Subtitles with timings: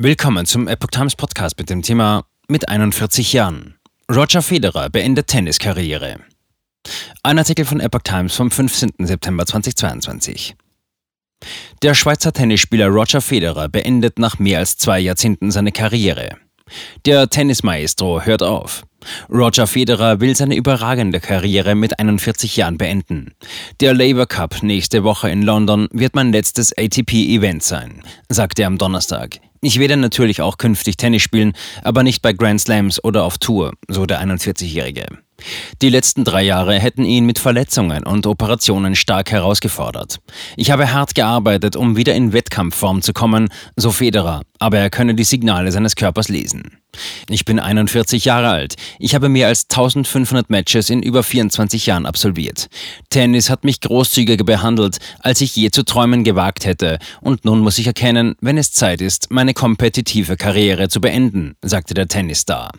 [0.00, 3.74] Willkommen zum Epoch Times Podcast mit dem Thema Mit 41 Jahren.
[4.08, 6.20] Roger Federer beendet Tenniskarriere.
[7.24, 8.92] Ein Artikel von Epoch Times vom 15.
[9.00, 10.54] September 2022.
[11.82, 16.36] Der Schweizer Tennisspieler Roger Federer beendet nach mehr als zwei Jahrzehnten seine Karriere.
[17.04, 18.84] Der Tennismaestro hört auf.
[19.30, 23.34] Roger Federer will seine überragende Karriere mit 41 Jahren beenden.
[23.80, 28.78] Der Labour Cup nächste Woche in London wird mein letztes ATP-Event sein, sagte er am
[28.78, 29.38] Donnerstag.
[29.60, 31.52] Ich werde natürlich auch künftig Tennis spielen,
[31.82, 35.06] aber nicht bei Grand Slams oder auf Tour, so der 41-Jährige.
[35.80, 40.18] Die letzten drei Jahre hätten ihn mit Verletzungen und Operationen stark herausgefordert.
[40.56, 45.14] Ich habe hart gearbeitet, um wieder in Wettkampfform zu kommen, so Federer, aber er könne
[45.14, 46.78] die Signale seines Körpers lesen.
[47.28, 48.74] Ich bin 41 Jahre alt.
[48.98, 52.68] Ich habe mehr als 1500 Matches in über 24 Jahren absolviert.
[53.10, 56.98] Tennis hat mich großzügiger behandelt, als ich je zu träumen gewagt hätte.
[57.20, 61.94] Und nun muss ich erkennen, wenn es Zeit ist, meine kompetitive Karriere zu beenden, sagte
[61.94, 62.72] der Tennisstar.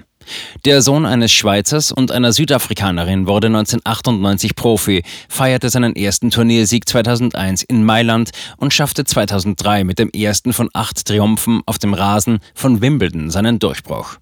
[0.66, 7.64] Der Sohn eines Schweizers und einer Südafrikanerin wurde 1998 Profi, feierte seinen ersten Turniersieg 2001
[7.64, 12.82] in Mailand und schaffte 2003 mit dem ersten von acht Triumphen auf dem Rasen von
[12.82, 14.18] Wimbledon seinen Durchbruch.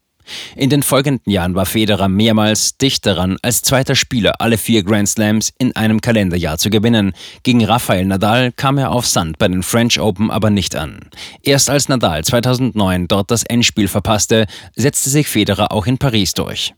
[0.56, 5.10] In den folgenden Jahren war Federer mehrmals dicht daran, als zweiter Spieler alle vier Grand
[5.10, 7.14] Slams in einem Kalenderjahr zu gewinnen.
[7.44, 11.00] Gegen Rafael Nadal kam er auf Sand bei den French Open aber nicht an.
[11.44, 16.74] Erst als Nadal 2009 dort das Endspiel verpasste, setzte sich Federer auch in Paris durch.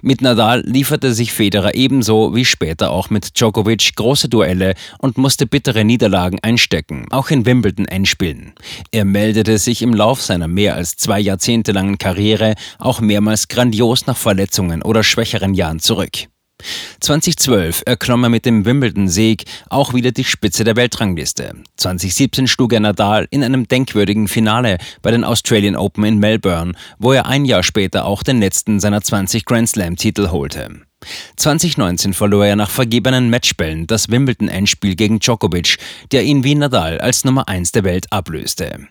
[0.00, 5.46] Mit Nadal lieferte sich Federer ebenso wie später auch mit Djokovic große Duelle und musste
[5.46, 8.54] bittere Niederlagen einstecken, auch in Wimbledon Endspielen.
[8.92, 14.06] Er meldete sich im Lauf seiner mehr als zwei Jahrzehnte langen Karriere auch mehrmals grandios
[14.06, 16.28] nach Verletzungen oder schwächeren Jahren zurück.
[17.00, 21.54] 2012 erklomm er mit dem Wimbledon-Sieg auch wieder die Spitze der Weltrangliste.
[21.76, 27.12] 2017 schlug er Nadal in einem denkwürdigen Finale bei den Australian Open in Melbourne, wo
[27.12, 30.80] er ein Jahr später auch den letzten seiner 20 Grand Slam-Titel holte.
[31.36, 35.78] 2019 verlor er nach vergebenen Matchbällen das Wimbledon-Endspiel gegen Djokovic,
[36.10, 38.88] der ihn wie Nadal als Nummer 1 der Welt ablöste.